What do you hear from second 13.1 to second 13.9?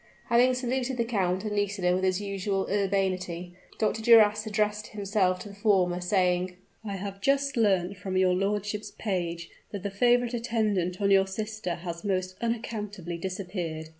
disappeared."